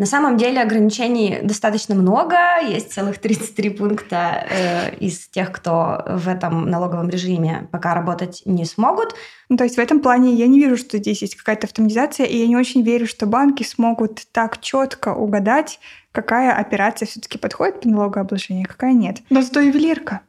[0.00, 2.34] На самом деле ограничений достаточно много.
[2.66, 8.64] Есть целых 33 пункта э, из тех, кто в этом налоговом режиме пока работать не
[8.64, 9.14] смогут.
[9.50, 12.38] Ну, то есть в этом плане я не вижу, что здесь есть какая-то автоматизация, и
[12.38, 15.80] я не очень верю, что банки смогут так четко угадать,
[16.12, 19.18] какая операция все-таки подходит по налогообложению, а какая нет.
[19.28, 20.22] Но зато ювелирка.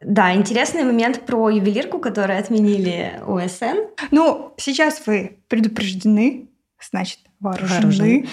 [0.00, 3.90] Да, интересный момент про ювелирку, которую отменили УСН.
[4.10, 6.48] Ну, сейчас вы предупреждены,
[6.80, 8.26] значит, вооружены.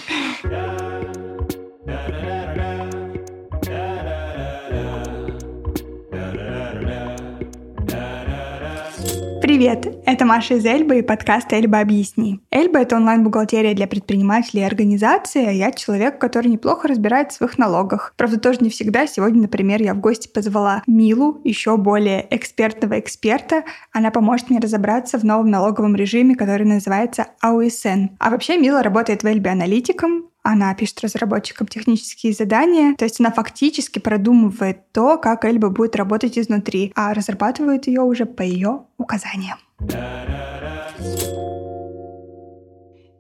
[9.54, 12.40] Привет, это Маша из Эльбы и подкаст «Эльба объясни».
[12.50, 17.60] Эльба— это онлайн-бухгалтерия для предпринимателей и организаций, а я человек, который неплохо разбирается в своих
[17.60, 18.16] налогах.
[18.18, 19.06] Правда, тоже не всегда.
[19.06, 23.64] Сегодня, например, я в гости позвала Милу, еще более экспертного эксперта.
[23.92, 28.08] Она поможет мне разобраться в новом налоговом режиме, который называется АУСН.
[28.18, 33.32] А вообще Мила работает в Эльбе аналитиком, она пишет разработчикам технические задания, то есть она
[33.32, 39.58] фактически продумывает то, как Эльба будет работать изнутри, а разрабатывает ее уже по ее указаниям.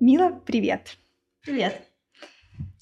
[0.01, 0.97] Мила, привет.
[1.41, 1.81] Привет.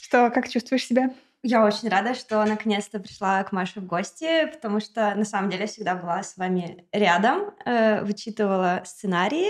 [0.02, 1.12] Что, как чувствуешь себя?
[1.44, 5.68] Я очень рада, что наконец-то пришла к Маше в гости, потому что на самом деле
[5.68, 9.50] всегда была с вами рядом, э, вычитывала сценарии.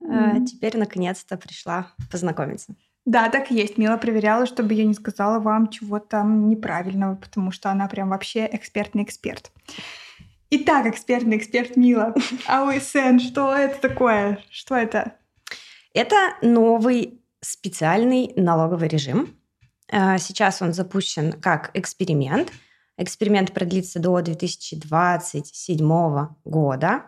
[0.00, 0.44] Э, mm-hmm.
[0.46, 2.74] Теперь наконец-то пришла познакомиться.
[3.06, 3.78] Да, так и есть.
[3.78, 8.48] Мила проверяла, чтобы я не сказала вам чего там неправильного, потому что она прям вообще
[8.52, 9.50] экспертный эксперт.
[10.50, 12.14] Итак, экспертный эксперт Мила.
[12.46, 14.42] АОСН, что это такое?
[14.50, 15.14] Что это?
[15.94, 19.36] Это новый специальный налоговый режим.
[19.90, 22.52] А, сейчас он запущен как эксперимент.
[22.96, 27.04] Эксперимент продлится до 2027 года.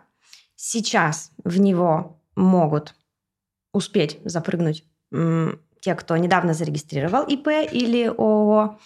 [0.55, 2.95] Сейчас в него могут
[3.73, 4.85] успеть запрыгнуть
[5.83, 8.79] те, кто недавно зарегистрировал ИП или ООО,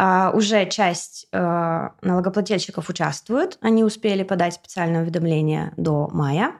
[0.00, 3.58] а, уже часть э, налогоплательщиков участвуют.
[3.60, 6.52] Они успели подать специальное уведомление до мая.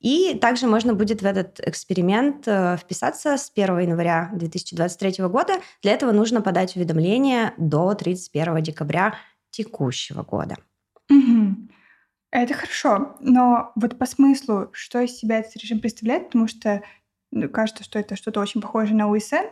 [0.00, 5.54] И также можно будет в этот эксперимент э, вписаться с 1 января 2023 года.
[5.82, 9.14] Для этого нужно подать уведомление до 31 декабря
[9.50, 10.56] текущего года.
[11.08, 11.68] Угу.
[12.32, 16.82] Это хорошо, но вот по смыслу, что из себя этот режим представляет, потому что
[17.52, 19.46] кажется, что это что-то очень похожее на УСН,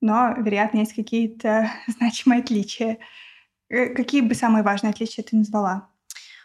[0.00, 2.98] но, вероятно, есть какие-то значимые отличия.
[3.68, 5.88] Э, какие бы самые важные отличия ты назвала?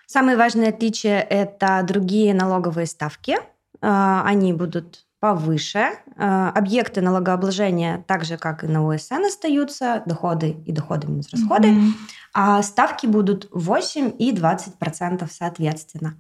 [0.08, 3.38] Самые важные отличия— это другие налоговые ставки.
[3.82, 5.92] А, они будут повыше.
[6.18, 11.70] А, объекты налогообложения, так же, как и на УСН, остаются, доходы и доходы минус расходы.
[11.70, 11.92] Mm-hmm.
[12.34, 16.18] А ставки будут 8 и 20% соответственно.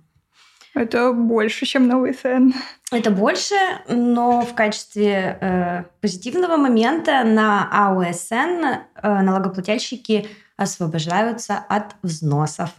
[0.73, 2.51] Это больше, чем на УСН.
[2.91, 3.55] Это больше,
[3.87, 12.69] но в качестве э, позитивного момента на АУСН э, налогоплательщики освобождаются от взносов.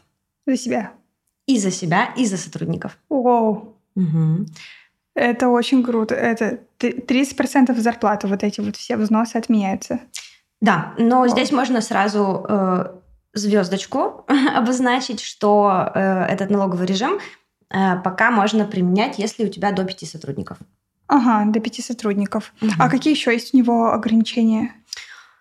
[0.46, 0.92] За себя?
[1.46, 2.98] И за себя, и за сотрудников.
[3.08, 3.76] Вау.
[3.94, 4.46] Угу.
[5.14, 6.14] Это очень круто.
[6.14, 10.00] Это 30% зарплаты, вот эти вот все взносы отменяются.
[10.60, 11.28] Да, но Вау.
[11.28, 12.86] здесь можно сразу э,
[13.34, 14.24] звездочку
[14.54, 17.20] обозначить, что э, этот налоговый режим
[18.04, 20.58] пока можно применять, если у тебя до пяти сотрудников.
[21.06, 22.52] Ага, до пяти сотрудников.
[22.62, 22.72] Угу.
[22.78, 24.72] А какие еще есть у него ограничения?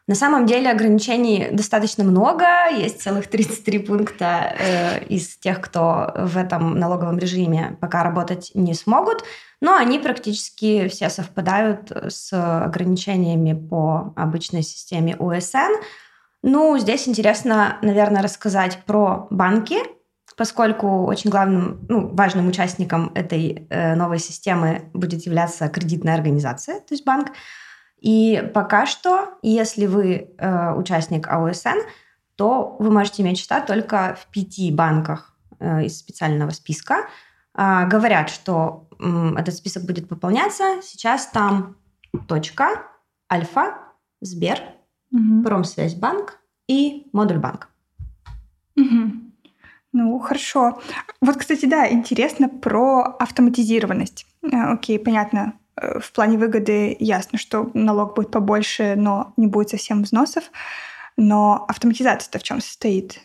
[0.06, 2.46] На самом деле ограничений достаточно много.
[2.78, 8.74] Есть целых 33 пункта э, из тех, кто в этом налоговом режиме пока работать не
[8.74, 9.24] смогут.
[9.62, 15.72] Но они практически все совпадают с ограничениями по обычной системе УСН.
[16.42, 19.78] Ну, здесь интересно, наверное, рассказать про банки,
[20.38, 26.94] поскольку очень главным, ну, важным участником этой э, новой системы будет являться кредитная организация, то
[26.94, 27.32] есть банк.
[28.00, 31.80] И пока что, если вы э, участник АОСН,
[32.36, 37.08] то вы можете иметь счета только в пяти банках э, из специального списка.
[37.56, 40.82] Э, говорят, что э, этот список будет пополняться.
[40.82, 41.78] Сейчас там
[42.28, 42.84] точка,
[43.32, 43.78] Альфа,
[44.20, 44.60] Сбер,
[45.12, 45.44] угу.
[45.44, 47.70] Промсвязьбанк и Модульбанк.
[48.76, 49.23] Угу.
[49.94, 50.82] Ну, хорошо.
[51.22, 54.26] Вот, кстати, да, интересно про автоматизированность.
[54.42, 55.54] Э, окей, понятно.
[55.76, 60.46] Э, в плане выгоды ясно, что налог будет побольше, но не будет совсем взносов.
[61.16, 63.20] Но автоматизация-то в чем состоит?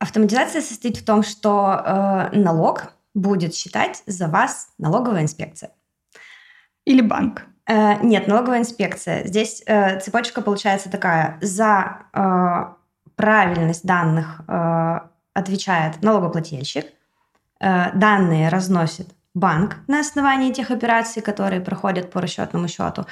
[0.00, 5.70] Автоматизация состоит в том, что э, налог будет считать за вас налоговая инспекция.
[6.84, 7.44] Или банк.
[7.68, 9.24] Э, нет, налоговая инспекция.
[9.24, 11.38] Здесь э, цепочка получается такая.
[11.40, 12.74] За э,
[13.14, 15.00] правильность данных э,
[15.38, 16.86] отвечает налогоплательщик,
[17.60, 23.06] э, данные разносит банк на основании тех операций, которые проходят по расчетному счету,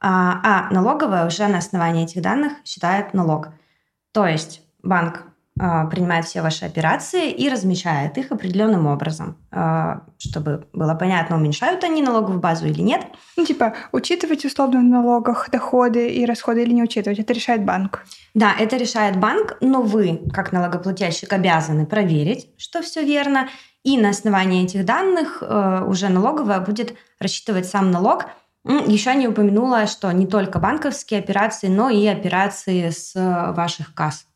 [0.00, 3.48] а, а налоговая уже на основании этих данных считает налог.
[4.12, 5.24] То есть банк
[5.56, 12.02] принимает все ваши операции и размещает их определенным образом, а, чтобы было понятно, уменьшают они
[12.02, 13.06] налоговую базу или нет.
[13.36, 18.04] Ну, типа, учитывать условно в налогах доходы и расходы или не учитывать, это решает банк.
[18.34, 23.48] Да, это решает банк, но вы, как налогоплательщик, обязаны проверить, что все верно,
[23.84, 28.26] и на основании этих данных э, уже налоговая будет рассчитывать сам налог.
[28.64, 33.12] Еще не упомянула, что не только банковские операции, но и операции с
[33.54, 34.26] ваших касс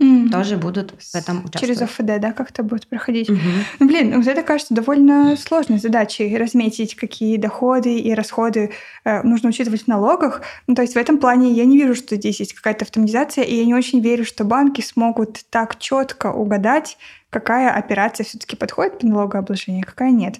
[0.00, 0.30] mm.
[0.30, 1.60] тоже будут в этом участвовать.
[1.60, 3.28] Через ОФД, да, как-то будет проходить.
[3.28, 3.64] Mm-hmm.
[3.80, 8.72] Ну, блин, вот это кажется довольно сложной задачей разметить, какие доходы и расходы
[9.04, 10.42] э, нужно учитывать в налогах.
[10.66, 13.54] Ну, то есть в этом плане я не вижу, что здесь есть какая-то автоматизация, и
[13.54, 16.98] я не очень верю, что банки смогут так четко угадать,
[17.30, 20.36] какая операция все-таки подходит по налогообложению, а какая нет.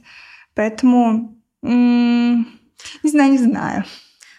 [0.54, 2.48] Поэтому м-
[3.02, 3.84] не знаю, не знаю.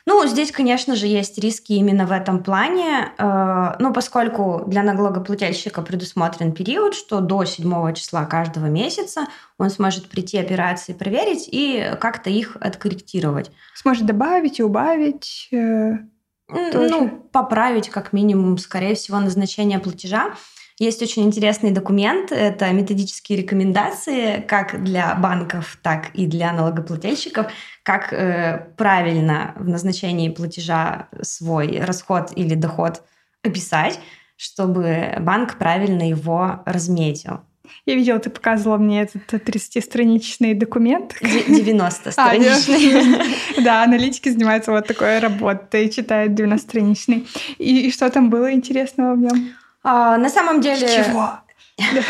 [0.09, 5.83] Ну, здесь, конечно же, есть риски именно в этом плане, э, ну, поскольку для налогоплательщика
[5.83, 9.27] предусмотрен период, что до 7 числа каждого месяца
[9.59, 13.51] он сможет прийти операции проверить и как-то их откорректировать.
[13.75, 15.47] Сможет добавить и убавить.
[15.51, 15.99] Э,
[16.47, 20.33] ну, поправить как минимум, скорее всего, назначение платежа.
[20.79, 22.31] Есть очень интересный документ.
[22.31, 27.47] Это методические рекомендации как для банков, так и для налогоплательщиков,
[27.83, 33.03] как э, правильно в назначении платежа свой расход или доход
[33.43, 33.99] описать,
[34.37, 37.41] чтобы банк правильно его разметил.
[37.85, 41.13] Я видела, ты показывала мне этот 30-страничный документ.
[41.21, 43.19] 90-страничный.
[43.57, 47.27] А, да, аналитики занимаются вот такой работой, читают 90-страничный.
[47.57, 49.53] И, и что там было интересного в нем?
[49.91, 50.87] А, на самом деле...
[50.87, 51.31] Чего?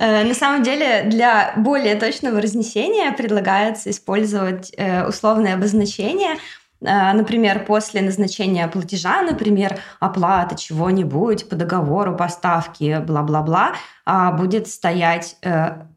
[0.00, 6.34] Э, на самом деле, для более точного разнесения предлагается использовать э, условное обозначение,
[6.80, 15.36] э, Например, после назначения платежа, например, оплата чего-нибудь по договору поставки, бла-бла-бла, а, будет стоять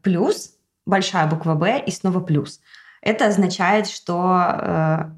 [0.02, 0.52] плюс,
[0.86, 2.60] большая буква «Б» и снова плюс.
[3.02, 5.10] Это означает, что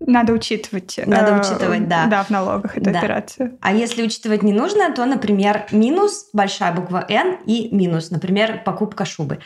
[0.00, 0.98] надо учитывать.
[1.06, 2.06] Надо э, учитывать, да.
[2.06, 2.98] Да, в налогах эту да.
[2.98, 3.58] операцию.
[3.60, 9.04] А если учитывать не нужно, то, например, минус, большая буква «Н» и минус, например, покупка
[9.04, 9.40] шубы.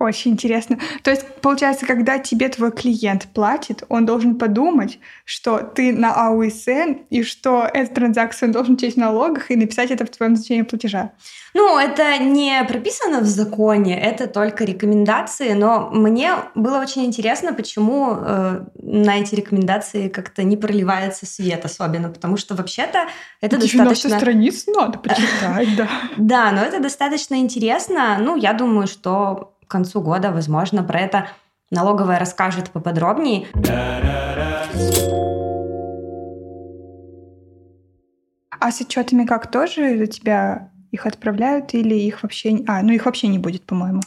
[0.00, 0.78] Очень интересно.
[1.02, 7.02] То есть, получается, когда тебе твой клиент платит, он должен подумать, что ты на АУСН
[7.10, 10.62] и что эту транзакцию он должен учесть в налогах и написать это в твоем значении
[10.62, 11.12] платежа.
[11.52, 18.14] Ну, это не прописано в законе, это только рекомендации, но мне было очень интересно, почему
[18.14, 23.06] э, на эти рекомендации как-то не проливается свет особенно, потому что вообще-то
[23.42, 24.18] это 90 достаточно...
[24.18, 25.88] страниц надо почитать, да.
[26.16, 28.16] Да, но это достаточно интересно.
[28.18, 31.28] Ну, я думаю, что концу года, возможно, про это
[31.70, 33.46] налоговая расскажет поподробнее.
[38.60, 42.62] А с отчетами как тоже тебя их отправляют или их вообще...
[42.66, 44.02] А, ну их вообще не будет, по-моему.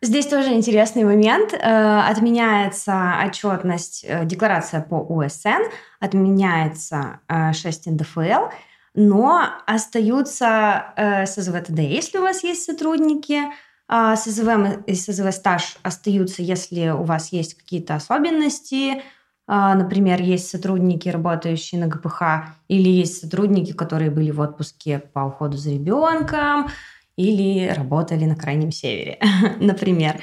[0.00, 1.52] Здесь тоже интересный момент.
[1.52, 5.64] Э, отменяется отчетность, э, декларация по УСН,
[5.98, 8.50] отменяется 6 э, НДФЛ,
[8.94, 13.42] но остаются СЗВТД, если у вас есть сотрудники,
[13.88, 19.02] а, СЗВ и СЗВ стаж остаются, если у вас есть какие-то особенности,
[19.50, 22.22] а, Например, есть сотрудники, работающие на ГПХ,
[22.68, 26.68] или есть сотрудники, которые были в отпуске по уходу за ребенком,
[27.16, 29.18] или работали на Крайнем Севере,
[29.58, 30.20] например.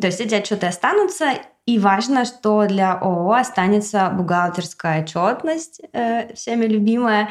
[0.00, 1.32] То есть эти отчеты останутся,
[1.66, 7.28] и важно, что для ООО останется бухгалтерская отчетность, э, всеми любимая,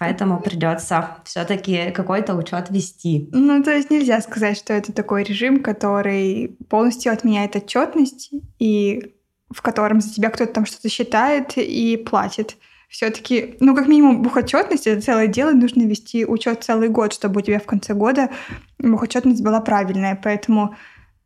[0.00, 3.28] Поэтому придется все-таки какой-то учет вести.
[3.32, 9.12] Ну, то есть нельзя сказать, что это такой режим, который полностью отменяет отчетность и
[9.50, 12.56] в котором за тебя кто-то там что-то считает и платит.
[12.88, 17.44] Все-таки, ну, как минимум, бухотчетность это целое дело, нужно вести учет целый год, чтобы у
[17.44, 18.30] тебя в конце года
[18.78, 20.18] бухотчетность была правильная.
[20.24, 20.76] Поэтому,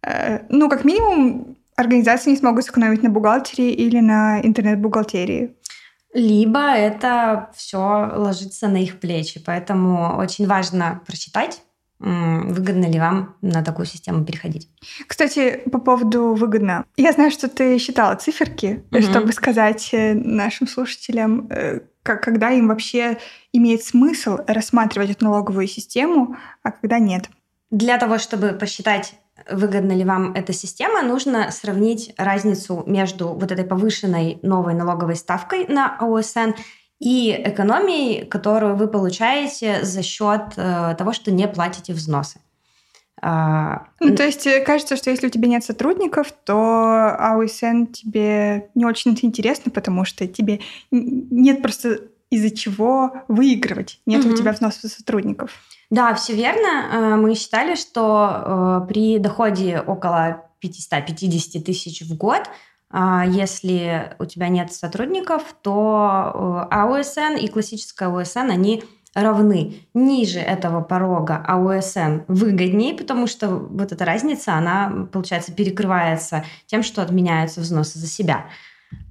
[0.02, 5.54] э, ну, как минимум, организации не смогут сэкономить на бухгалтерии или на интернет-бухгалтерии
[6.14, 7.78] либо это все
[8.14, 9.42] ложится на их плечи.
[9.44, 11.60] Поэтому очень важно прочитать,
[11.98, 14.68] выгодно ли вам на такую систему переходить.
[15.06, 16.84] Кстати, по поводу выгодно.
[16.96, 19.10] Я знаю, что ты считала циферки, mm-hmm.
[19.10, 23.18] чтобы сказать э, нашим слушателям, э, когда им вообще
[23.52, 27.30] имеет смысл рассматривать эту налоговую систему, а когда нет.
[27.70, 29.14] Для того, чтобы посчитать
[29.50, 35.66] выгодна ли вам эта система, нужно сравнить разницу между вот этой повышенной новой налоговой ставкой
[35.66, 36.52] на ОСН
[37.00, 42.38] и экономией, которую вы получаете за счет э, того, что не платите взносы.
[43.26, 48.70] А, ну, то есть э, кажется, что если у тебя нет сотрудников, то АУСН тебе
[48.74, 50.60] не очень интересно, потому что тебе
[50.90, 52.00] нет просто
[52.34, 54.00] из-за чего выигрывать.
[54.06, 54.34] Нет угу.
[54.34, 55.52] у тебя взноса сотрудников.
[55.90, 56.68] Да, все верно.
[56.92, 62.48] Э, мы считали, что э, при доходе около 550 тысяч в год,
[63.26, 69.86] если у тебя нет сотрудников, то АУСН и классическая АУСН, они равны.
[69.94, 77.02] Ниже этого порога АУСН выгоднее, потому что вот эта разница, она, получается, перекрывается тем, что
[77.02, 78.46] отменяются взносы за себя.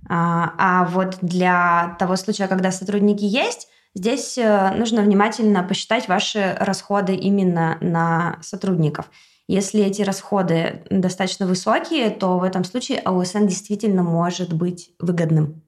[0.10, 6.56] А, а вот для того случая, когда сотрудники есть, здесь э, нужно внимательно посчитать ваши
[6.60, 9.10] расходы именно на сотрудников.
[9.48, 15.62] Если эти расходы достаточно высокие, то в этом случае АУСН действительно может быть выгодным.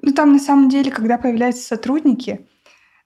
[0.00, 2.46] Ну, там на самом деле, когда появляются сотрудники,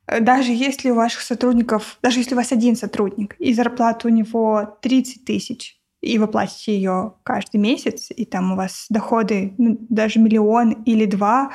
[0.07, 4.11] Э, даже если у ваших сотрудников, даже если у вас один сотрудник, и зарплата у
[4.11, 9.79] него 30 тысяч, и вы платите ее каждый месяц, и там у вас доходы ну,
[9.89, 11.53] даже миллион или два,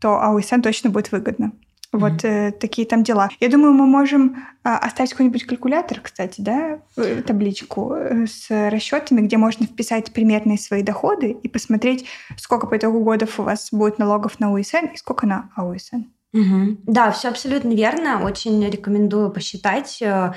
[0.00, 1.52] то АУСН точно будет выгодно.
[1.92, 2.48] Вот mm-hmm.
[2.48, 3.30] э, такие там дела.
[3.38, 9.20] Я думаю, мы можем э, оставить какой-нибудь калькулятор, кстати, да, э, табличку э, с расчетами,
[9.20, 12.04] где можно вписать примерные свои доходы и посмотреть,
[12.36, 16.02] сколько по итогу годов у вас будет налогов на УСН и сколько на АУСН.
[16.32, 16.78] Угу.
[16.82, 18.24] Да, все абсолютно верно.
[18.24, 20.34] Очень рекомендую посчитать, э,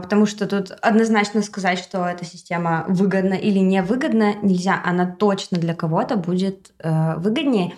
[0.00, 4.80] потому что тут однозначно сказать, что эта система выгодна или невыгодна, нельзя.
[4.84, 7.74] Она точно для кого-то будет э, выгоднее.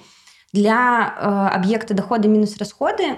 [0.52, 3.16] Для э, объекта дохода минус расходы,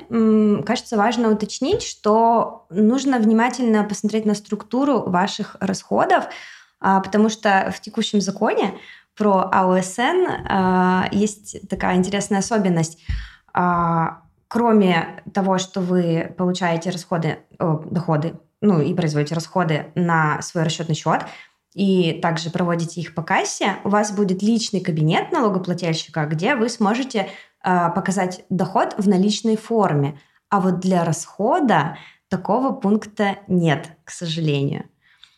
[0.64, 6.25] кажется, важно уточнить, что нужно внимательно посмотреть на структуру ваших расходов,
[6.80, 8.75] а, потому что в текущем законе
[9.16, 12.99] про АОСН есть такая интересная особенность–
[13.52, 20.64] а, кроме того, что вы получаете расходы, о, доходы, ну и производите расходы на свой
[20.64, 21.22] расчетный счет,
[21.74, 27.28] и также проводите их по кассе, у вас будет личный кабинет налогоплательщика, где вы сможете
[27.62, 30.18] э, показать доход в наличной форме.
[30.48, 31.96] А вот для расхода
[32.28, 34.84] такого пункта нет, к сожалению.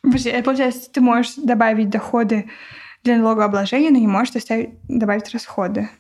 [0.02, 2.50] Подожди, получается, ты можешь добавить доходы
[3.04, 5.90] для налогообложения, но не можешь оставить, добавить расходы.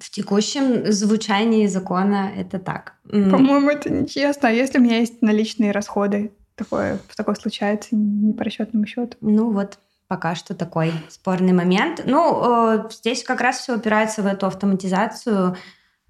[0.00, 2.94] В текущем звучании закона это так.
[3.04, 4.48] По-моему, это нечестно.
[4.48, 9.16] А если у меня есть наличные расходы, такое, такое случается не по расчетному счету?
[9.20, 12.02] Ну вот, пока что такой спорный момент.
[12.04, 15.56] Ну, э, здесь как раз все упирается в эту автоматизацию.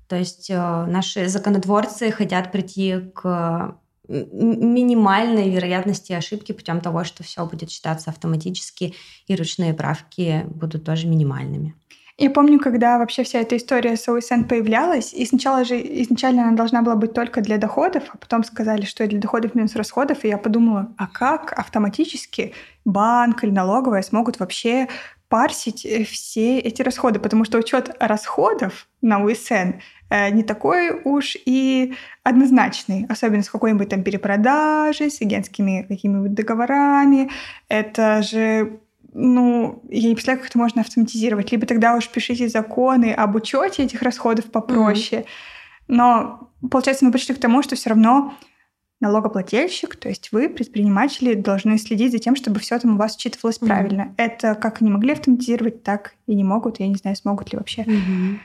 [0.09, 3.77] То есть э, наши законотворцы хотят прийти к
[4.09, 8.95] минимальной вероятности ошибки путем того, что все будет считаться автоматически,
[9.29, 11.77] и ручные правки будут тоже минимальными.
[12.21, 16.55] Я помню, когда вообще вся эта история с ОСН появлялась, и сначала же изначально она
[16.55, 20.29] должна была быть только для доходов, а потом сказали, что для доходов минус расходов, и
[20.29, 22.53] я подумала, а как автоматически
[22.85, 24.87] банк или налоговая смогут вообще
[25.31, 31.39] парсить э, все эти расходы, потому что учет расходов на УСН э, не такой уж
[31.47, 37.31] и однозначный, особенно с какой-нибудь там перепродажей, с агентскими какими-нибудь договорами.
[37.69, 38.81] Это же
[39.13, 41.51] ну, я не представляю, как это можно автоматизировать.
[41.53, 45.23] Либо тогда уж пишите законы об учете этих расходов попроще.
[45.23, 45.27] Mm-hmm.
[45.89, 48.35] Но, получается, мы пришли к тому, что все равно
[49.01, 53.59] налогоплательщик, то есть вы, предприниматели, должны следить за тем, чтобы все там у вас учитывалось
[53.59, 53.67] mm-hmm.
[53.67, 54.15] правильно.
[54.19, 56.81] Это как они могли автоматизировать, так и не могут.
[56.81, 57.83] Я не знаю, смогут ли вообще.
[57.83, 58.39] Mm-hmm.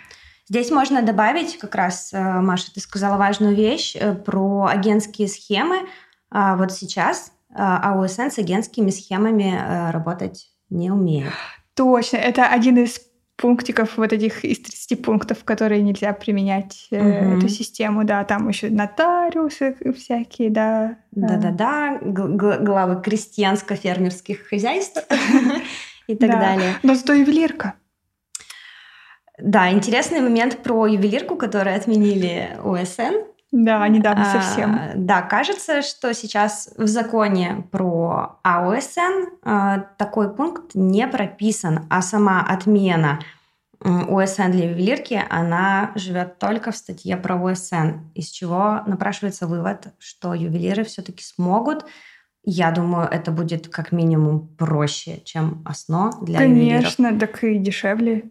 [0.48, 5.88] Здесь можно добавить, как раз, э, Маша, ты сказала важную вещь э, про агентские схемы.
[6.30, 11.34] А вот сейчас э, АУСН с агентскими схемами работать не умеют.
[11.74, 13.00] Точно, это один из
[13.38, 17.02] пунктиков вот этих из 30 пунктов, которые нельзя применять угу.
[17.02, 20.98] э, эту систему, да, там еще нотариусы всякие, да.
[21.12, 25.06] Да-да-да, главы крестьянско-фермерских хозяйств
[26.08, 26.76] и так далее.
[26.84, 27.74] Но зато ювелирка.
[29.38, 33.35] Да, интересный момент про ювелирку, которую отменили ОСН.
[33.64, 34.76] Да, недавно совсем.
[34.76, 42.02] А, да, кажется, что сейчас в законе про АОСН а, такой пункт не прописан, а
[42.02, 43.20] сама отмена
[43.80, 50.34] ОСН для ювелирки, она живет только в статье про ОСН, из чего напрашивается вывод, что
[50.34, 51.86] ювелиры все-таки смогут
[52.48, 56.96] я думаю, это будет как минимум проще, чем основ для Конечно, ювелиров.
[56.96, 58.26] Конечно, так и дешевле.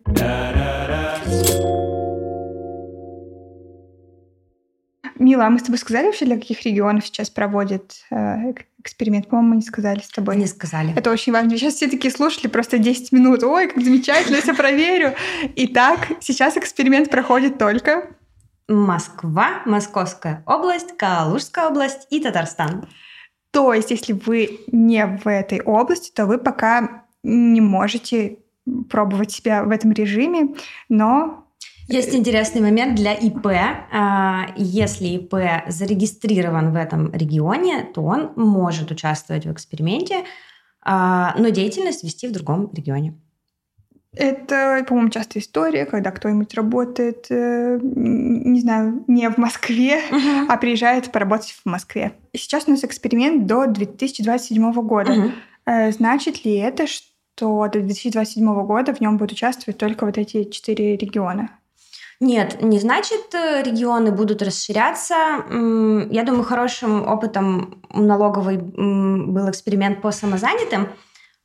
[5.25, 9.29] Мила, а мы с тобой сказали вообще, для каких регионов сейчас проводят э, эксперимент?
[9.29, 10.37] По-моему, мы не сказали с тобой.
[10.37, 10.93] Не сказали.
[10.95, 11.57] Это очень важно.
[11.57, 13.43] Сейчас все такие слушали просто 10 минут.
[13.43, 15.15] Ой, как замечательно, я все проверю.
[15.57, 18.11] Итак, сейчас эксперимент проходит только...
[18.69, 22.87] Москва, Московская область, Калужская область и Татарстан.
[23.51, 28.39] То есть, если вы не в этой области, то вы пока не можете
[28.91, 30.55] пробовать себя в этом режиме,
[30.89, 31.44] но
[31.89, 33.47] есть интересный момент для ИП.
[33.47, 35.35] А, если ИП
[35.69, 40.25] зарегистрирован в этом регионе, то он может участвовать в эксперименте,
[40.83, 43.15] а, но деятельность вести в другом регионе.
[44.17, 50.47] Это, по-моему, частая история, когда кто-нибудь работает, э, не знаю, не в Москве, uh-huh.
[50.49, 52.13] а приезжает поработать в Москве.
[52.33, 55.33] Сейчас у нас эксперимент до 2027 года.
[55.67, 55.91] Uh-huh.
[55.91, 60.97] Значит ли это, что до 2027 года в нем будут участвовать только вот эти четыре
[60.97, 61.51] региона?
[62.21, 65.15] Нет, не значит, э, регионы будут расширяться.
[66.11, 70.89] Я думаю, хорошим опытом налоговый был эксперимент по самозанятым.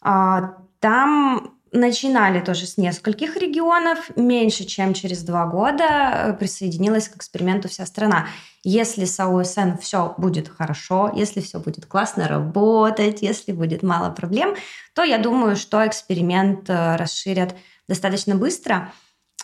[0.01, 4.11] А, там начинали тоже с нескольких регионов.
[4.15, 8.27] Меньше чем через два года э, присоединилась к эксперименту вся страна.
[8.63, 14.55] Если с АОСН все будет хорошо, если все будет классно работать, если будет мало проблем,
[14.93, 17.55] то я думаю, что эксперимент э, расширят
[17.87, 18.91] достаточно быстро.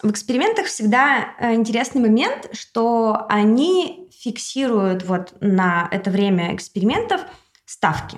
[0.02, 7.22] В экспериментах всегда э, интересный момент, что они фиксируют вот на это время экспериментов
[7.66, 8.18] ставки.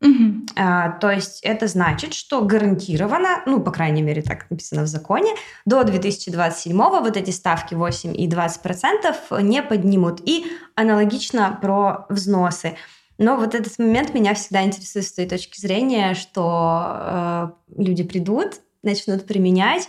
[0.00, 0.46] Угу.
[0.56, 5.34] А, то есть это значит, что гарантированно, ну, по крайней мере, так написано в законе,
[5.64, 10.20] до 2027 вот эти ставки 8 и 20% не поднимут.
[10.24, 12.76] И аналогично про взносы.
[13.16, 17.48] Но вот этот момент меня всегда интересует с той точки зрения, что э,
[17.78, 19.88] люди придут, начнут применять,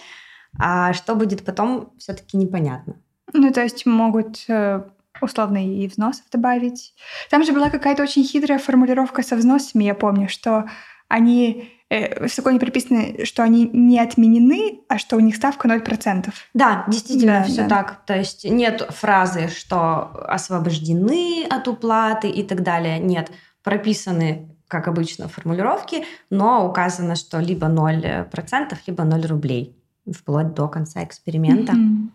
[0.59, 2.95] а что будет потом, все-таки непонятно.
[3.33, 4.81] Ну, то есть могут э,
[5.21, 6.93] условно и взносов добавить.
[7.29, 10.65] Там же была какая-то очень хитрая формулировка со взносами, я помню, что
[11.07, 16.33] они э, в законе прописано, что они не отменены, а что у них ставка 0%.
[16.53, 17.69] Да, действительно, да, все да.
[17.69, 18.05] так.
[18.05, 22.99] То есть нет фразы, что освобождены от уплаты и так далее.
[22.99, 23.31] Нет,
[23.63, 29.75] прописаны, как обычно, формулировки, но указано, что либо 0%, либо 0 рублей
[30.11, 31.73] вплоть до конца эксперимента.
[31.73, 32.09] Mm-hmm.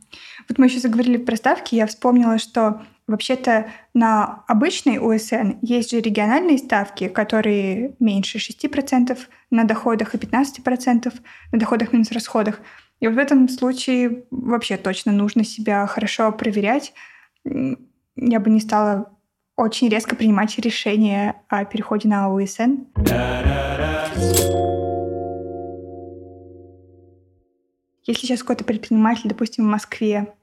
[0.49, 6.00] Вот мы еще заговорили про ставки, я вспомнила, что вообще-то на обычной УСН есть же
[6.00, 9.19] региональные ставки, которые меньше 6%
[9.50, 11.13] на доходах и 15%
[11.53, 12.61] на доходах минус расходах.
[13.00, 16.93] И вот в этом случае вообще точно нужно себя хорошо проверять.
[17.45, 19.11] Я бы не стала
[19.57, 22.87] очень резко принимать решение о переходе на УСН.
[28.11, 30.35] Если сейчас какой-то предприниматель, допустим, в Москве,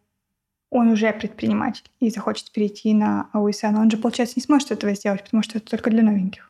[0.70, 5.22] он уже предприниматель и захочет перейти на АУСН, он же, получается, не сможет этого сделать,
[5.26, 6.50] потому что это только для новеньких.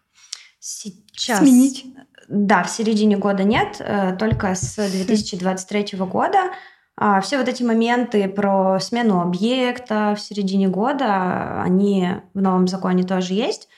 [0.59, 1.39] Сейчас.
[1.39, 1.87] Сменить?
[2.29, 6.51] Да, в середине года нет, э, только с 2023 года.
[6.95, 13.03] А все вот эти моменты про смену объекта в середине года, они в новом законе
[13.03, 13.69] тоже есть.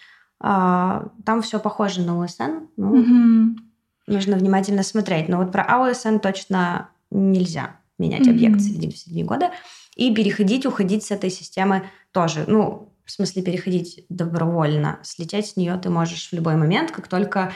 [0.42, 2.68] А, там все похоже на УСН.
[2.76, 3.60] Ну, угу.
[4.08, 5.30] Нужно внимательно смотреть.
[5.30, 8.32] Но вот про АУСН точно нельзя менять mm-hmm.
[8.32, 9.52] объект в середине года.
[9.96, 12.46] И переходить, уходить с этой системы тоже.
[12.48, 15.00] Ну, в смысле, переходить добровольно.
[15.04, 17.52] Слететь с нее ты можешь в любой момент, как только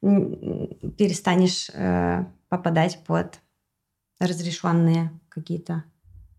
[0.00, 3.40] перестанешь э, попадать под
[4.18, 5.84] разрешенные какие-то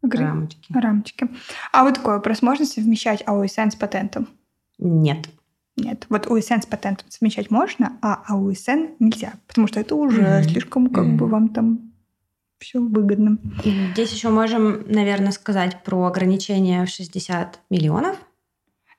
[0.01, 0.25] Гры...
[0.25, 0.73] рамочки.
[0.73, 1.29] Рамочки.
[1.71, 2.41] А вот такой вопрос.
[2.41, 4.27] Можно совмещать АУСН с патентом?
[4.79, 5.29] Нет.
[5.77, 6.05] Нет.
[6.09, 10.43] Вот УСН с патентом совмещать можно, а АУСН нельзя, потому что это уже mm-hmm.
[10.43, 11.15] слишком как mm-hmm.
[11.15, 11.92] бы вам там
[12.59, 13.37] все выгодно.
[13.93, 18.17] Здесь еще можем, наверное, сказать про ограничение в 60 миллионов.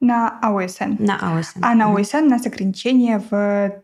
[0.01, 0.97] На АОСН.
[0.99, 1.61] На АОСН.
[1.63, 3.83] А на АОСН у нас ограничение в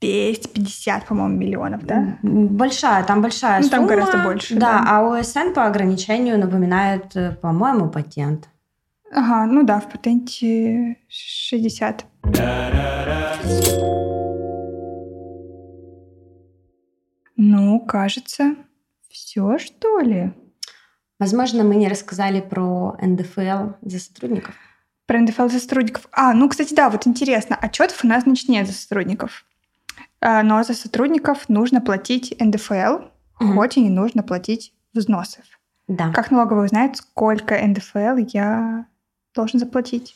[0.00, 2.18] 250, по-моему, миллионов, да?
[2.22, 3.76] Большая, там большая ну, сумма.
[3.76, 4.54] там гораздо больше.
[4.54, 8.48] Да, да, а ОСН по ограничению напоминает, э, по-моему, патент.
[9.12, 12.06] Ага, ну да, в патенте 60.
[17.42, 18.54] Ну, кажется,
[19.08, 20.34] все, что ли?
[21.18, 24.54] Возможно, мы не рассказали про НДФЛ за сотрудников.
[25.06, 26.06] Про НДФЛ за сотрудников.
[26.12, 29.46] А, ну, кстати, да, вот интересно, отчетов у нас, значит, нет за сотрудников.
[30.20, 33.06] А, но за сотрудников нужно платить НДФЛ,
[33.40, 33.54] угу.
[33.54, 35.44] хоть и не нужно платить взносов.
[35.88, 36.12] Да.
[36.12, 38.84] Как налоговый узнает, сколько НДФЛ я
[39.34, 40.14] должен заплатить?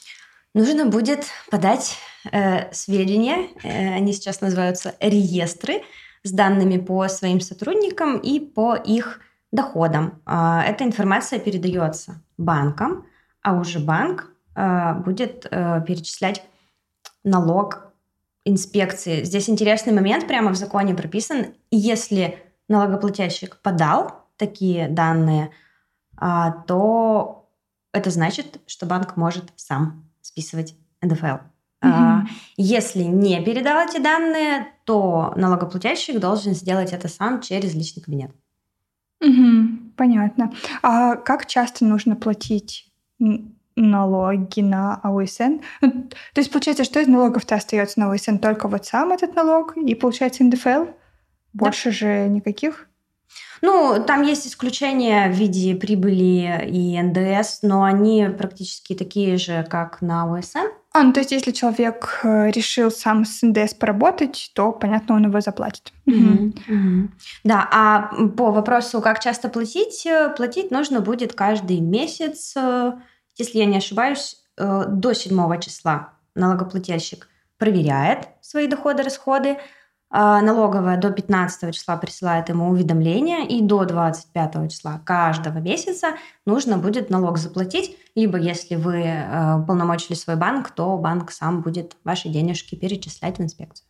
[0.52, 1.96] Нужно будет подать
[2.32, 5.80] э, сведения, э, они сейчас называются реестры,
[6.24, 9.20] с данными по своим сотрудникам и по их
[9.52, 10.20] доходам.
[10.26, 13.06] А, эта информация передается банкам,
[13.42, 16.42] а уже банк а, будет э, перечислять
[17.22, 17.92] налог
[18.44, 19.22] инспекции.
[19.22, 21.54] Здесь интересный момент прямо в законе прописан.
[21.70, 25.50] Если налогоплательщик подал такие данные,
[26.16, 27.48] а, то
[27.92, 31.53] это значит, что банк может сам списывать НДФЛ.
[31.84, 32.28] Угу.
[32.56, 38.30] Если не передал эти данные, то налогоплательщик должен сделать это сам через личный кабинет.
[39.20, 40.52] Угу, понятно.
[40.82, 42.92] А как часто нужно платить
[43.76, 45.60] налоги на АУСН?
[45.80, 48.36] Ну, то есть, получается, что из налогов-то остается на АУСН?
[48.36, 50.86] Только вот сам этот налог и, получается, НДФЛ?
[51.52, 51.94] Больше да.
[51.94, 52.88] же никаких?
[53.62, 60.02] Ну, там есть исключения в виде прибыли и НДС, но они практически такие же, как
[60.02, 60.68] на ОСН.
[60.96, 65.24] А, ну то есть если человек э, решил сам с НДС поработать, то, понятно, он
[65.24, 65.92] его заплатит.
[66.08, 66.58] Mm-hmm.
[66.68, 67.08] Mm-hmm.
[67.42, 72.92] Да, а по вопросу, как часто платить, э, платить нужно будет каждый месяц, э,
[73.36, 77.28] если я не ошибаюсь, до 7 числа налогоплательщик
[77.58, 79.58] проверяет свои доходы-расходы,
[80.14, 86.14] налоговая до 15 числа присылает ему уведомление, и до 25 числа каждого месяца
[86.46, 91.96] нужно будет налог заплатить, либо если вы э, полномочили свой банк, то банк сам будет
[92.04, 93.88] ваши денежки перечислять в инспекцию.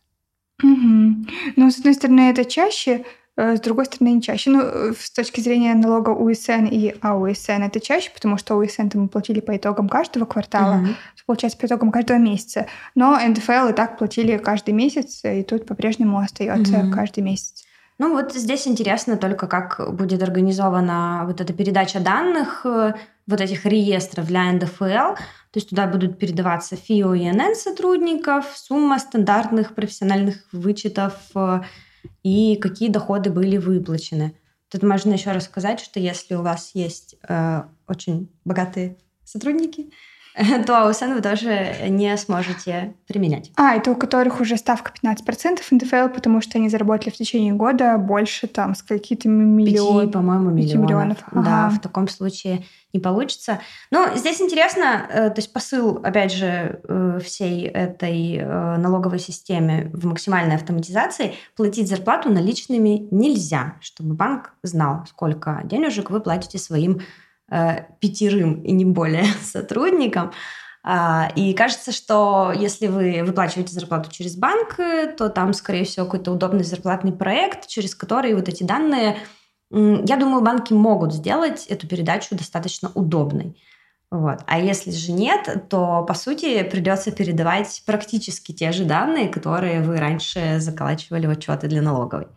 [0.63, 1.27] Угу.
[1.57, 3.05] Ну, с одной стороны, это чаще,
[3.37, 4.49] с другой стороны, не чаще.
[4.49, 9.09] Ну, э, с точки зрения налога УСН и АУСН это чаще, потому что УСН мы
[9.09, 10.87] платили по итогам каждого квартала, угу.
[11.25, 12.67] получается, по итогам каждого месяца.
[12.95, 16.91] Но НДФЛ и так платили каждый месяц, и тут по-прежнему остается угу.
[16.91, 17.65] каждый месяц.
[17.97, 22.93] Ну вот здесь интересно только, как будет организована вот эта передача данных, э,
[23.27, 25.15] вот этих реестров для НДФЛ.
[25.15, 31.13] То есть туда будут передаваться ФИО и НН сотрудников, сумма стандартных профессиональных вычетов,
[32.23, 34.37] и какие доходы были выплачены.
[34.69, 39.91] Тут можно еще рассказать, что если у вас есть э, очень богатые сотрудники,
[40.65, 43.51] то АУСН вы тоже не сможете применять.
[43.55, 47.97] А, это у которых уже ставка 15% НДФЛ, потому что они заработали в течение года
[47.97, 50.11] больше там с каких-то миллионов.
[50.11, 50.83] по-моему, миллионов.
[50.83, 51.17] миллионов.
[51.31, 51.43] Ага.
[51.43, 53.59] Да, в таком случае не получится.
[53.91, 59.89] Но здесь интересно, э, то есть посыл, опять же, э, всей этой э, налоговой системе
[59.93, 67.01] в максимальной автоматизации, платить зарплату наличными нельзя, чтобы банк знал, сколько денежек вы платите своим
[67.99, 70.31] пятерым и не более сотрудникам.
[70.87, 74.75] А, и кажется, что если вы выплачиваете зарплату через банк,
[75.17, 79.17] то там, скорее всего, какой-то удобный зарплатный проект, через который вот эти данные,
[79.71, 83.57] я думаю, банки могут сделать эту передачу достаточно удобной.
[84.11, 84.41] Вот.
[84.45, 89.97] А если же нет, то, по сути, придется передавать практически те же данные, которые вы
[89.97, 92.27] раньше заколачивали в отчеты для налоговой.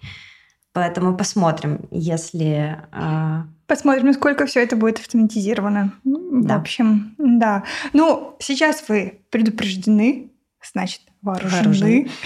[0.72, 5.92] Поэтому посмотрим, если а, Посмотрим, насколько все это будет автоматизировано.
[6.02, 6.56] Да.
[6.56, 7.64] В общем, да.
[7.92, 10.32] Ну, сейчас вы предупреждены,
[10.72, 11.62] значит, вооружены.
[11.62, 12.10] вооружены.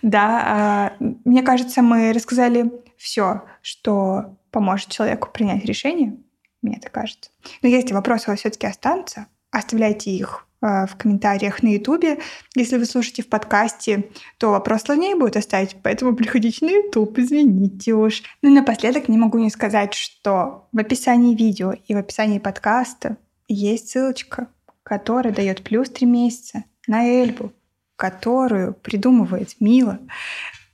[0.00, 6.16] Да, а, мне кажется, мы рассказали все, что поможет человеку принять решение.
[6.62, 7.30] Мне так кажется.
[7.60, 12.18] Но если вопросы у вас все-таки останутся, оставляйте их в комментариях на Ютубе.
[12.56, 17.94] Если вы слушаете в подкасте, то вопрос сложнее будет оставить, поэтому приходите на Ютуб, извините
[17.94, 18.22] уж.
[18.42, 23.16] Ну и напоследок не могу не сказать, что в описании видео и в описании подкаста
[23.46, 24.48] есть ссылочка,
[24.82, 27.52] которая дает плюс три месяца на Эльбу,
[27.96, 29.98] которую придумывает Мила.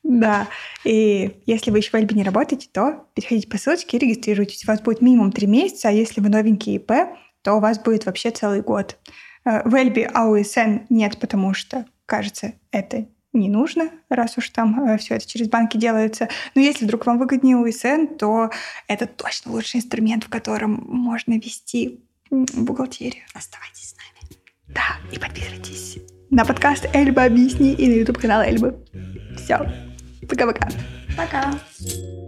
[0.02, 0.48] Да,
[0.84, 4.64] и если вы еще в Эльбе не работаете, то переходите по ссылочке и регистрируйтесь.
[4.64, 6.92] У вас будет минимум три месяца, а если вы новенький ИП,
[7.42, 8.98] то у вас будет вообще целый год.
[9.44, 14.98] Э, в Эльбе АУСН нет, потому что, кажется, это не нужно, раз уж там э,
[14.98, 16.28] все это через банки делается.
[16.54, 18.50] Но если вдруг вам выгоднее УСН, то
[18.86, 23.24] это точно лучший инструмент, в котором можно вести бухгалтерию.
[23.34, 24.38] Оставайтесь с нами.
[24.68, 25.98] Да, и подписывайтесь
[26.30, 28.84] на подкаст Эльба Объясни и на YouTube канал Эльбы.
[29.36, 29.58] Все.
[30.28, 30.68] Пока-пока.
[31.16, 31.42] Пока.
[31.42, 31.58] -пока.
[31.58, 32.23] Пока.